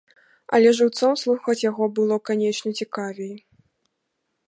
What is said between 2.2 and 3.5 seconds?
канечне, цікавей.